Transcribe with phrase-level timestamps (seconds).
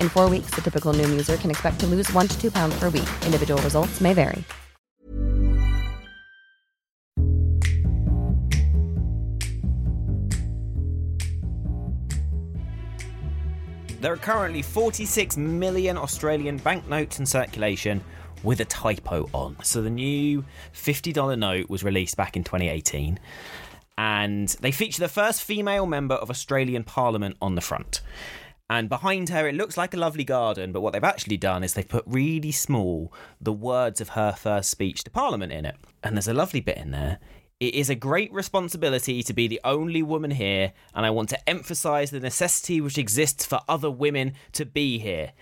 [0.00, 2.78] In four weeks, the typical Noom user can expect to lose one to two pounds
[2.78, 3.08] per week.
[3.24, 4.44] Individual results may vary.
[14.00, 18.02] There are currently 46 million Australian banknotes in circulation
[18.42, 19.56] with a typo on.
[19.62, 23.20] So the new $50 note was released back in 2018
[23.98, 28.00] and they feature the first female member of Australian Parliament on the front.
[28.70, 31.74] And behind her, it looks like a lovely garden, but what they've actually done is
[31.74, 35.74] they've put really small the words of her first speech to Parliament in it.
[36.04, 37.18] And there's a lovely bit in there.
[37.58, 41.48] It is a great responsibility to be the only woman here, and I want to
[41.48, 45.32] emphasise the necessity which exists for other women to be here.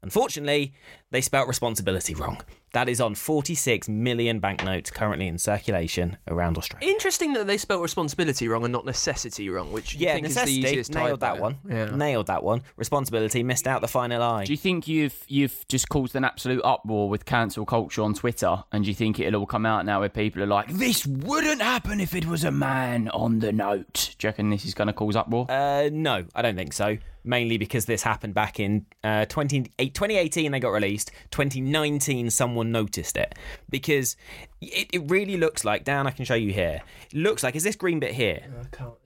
[0.00, 0.72] Unfortunately,
[1.10, 2.40] they spelt responsibility wrong.
[2.78, 6.88] That is on 46 million banknotes currently in circulation around Australia.
[6.88, 10.58] Interesting that they spelt responsibility wrong and not necessity wrong, which you Yeah, think necessity
[10.58, 11.42] is the easiest nailed that typo.
[11.42, 11.58] one.
[11.68, 11.86] Yeah.
[11.86, 12.62] Nailed that one.
[12.76, 14.44] Responsibility missed out the final eye.
[14.44, 18.62] Do you think you've you've just caused an absolute uproar with cancel culture on Twitter,
[18.70, 21.60] and do you think it'll all come out now where people are like, "This wouldn't
[21.60, 24.14] happen if it was a man on the note"?
[24.20, 25.46] Do you reckon this is going to cause uproar?
[25.50, 26.98] Uh, no, I don't think so.
[27.24, 31.10] Mainly because this happened back in uh, 20, 2018, they got released.
[31.32, 33.34] 2019, someone noticed it.
[33.68, 34.16] Because
[34.60, 36.82] it, it really looks like, Dan, I can show you here.
[37.12, 38.42] It looks like, is this green bit here?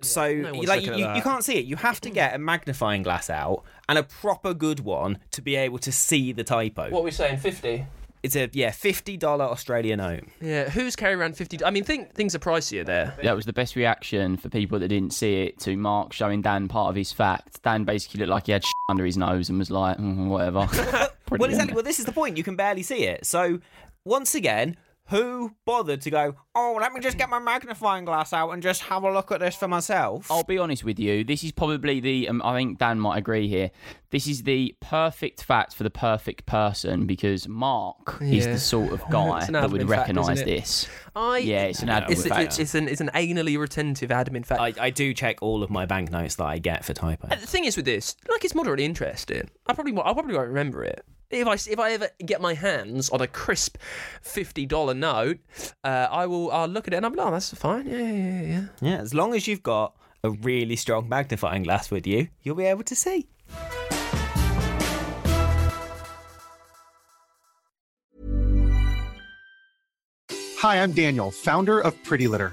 [0.00, 1.64] So, No like, you, you can't see it.
[1.64, 5.56] You have to get a magnifying glass out and a proper good one to be
[5.56, 6.90] able to see the typo.
[6.90, 7.38] What are we saying?
[7.38, 7.86] Fifty.
[8.22, 10.24] It's a, yeah, $50 Australian note.
[10.40, 10.68] Yeah.
[10.70, 11.62] Who's carrying around fifty?
[11.64, 13.16] I mean, think things are pricier there.
[13.22, 16.68] That was the best reaction for people that didn't see it to Mark showing Dan
[16.68, 17.62] part of his fact.
[17.64, 20.68] Dan basically looked like he had under his nose and was like, "Mm, whatever.
[21.30, 21.74] Well, exactly.
[21.74, 22.36] Well, this is the point.
[22.36, 23.24] You can barely see it.
[23.24, 23.60] So,
[24.04, 24.76] once again,
[25.12, 28.82] who bothered to go, oh, let me just get my magnifying glass out and just
[28.82, 30.30] have a look at this for myself?
[30.30, 31.22] I'll be honest with you.
[31.22, 32.28] This is probably the.
[32.28, 33.70] Um, I think Dan might agree here.
[34.10, 39.02] This is the perfect fact for the perfect person because Mark is the sort of
[39.10, 40.88] guy that would recognise this.
[41.14, 41.38] I.
[41.38, 42.42] Yeah, it's an admin It's, fact.
[42.42, 44.60] it's, it's an it's an anally retentive admin fact.
[44.60, 47.28] I, I do check all of my banknotes that I get for typo.
[47.30, 49.48] And the thing is with this, like it's moderately interesting.
[49.66, 51.04] I probably won't- I probably won't remember it.
[51.32, 53.78] If I if I ever get my hands on a crisp
[54.20, 55.38] fifty dollar note,
[55.82, 57.86] uh, I will I'll look at it and I'm like, oh, that's fine.
[57.86, 58.64] Yeah, yeah, yeah, yeah.
[58.82, 62.66] Yeah, as long as you've got a really strong magnifying glass with you, you'll be
[62.66, 63.28] able to see.
[70.58, 72.52] Hi, I'm Daniel, founder of Pretty Litter.